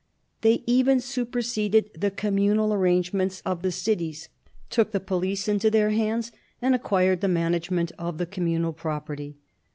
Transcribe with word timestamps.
They 0.41 0.63
even 0.65 0.99
superseded 0.99 1.91
the 1.93 2.09
communal 2.09 2.73
arrangements 2.73 3.39
of 3.45 3.61
the 3.61 3.71
cities, 3.71 4.29
took 4.71 4.93
the 4.93 4.99
police 4.99 5.47
into 5.47 5.69
their 5.69 5.91
hands, 5.91 6.31
and 6.59 6.73
acquired 6.73 7.21
the 7.21 7.27
management 7.27 7.91
of 7.99 8.17
the 8.17 8.25
communal 8.25 8.73
property. 8.73 9.37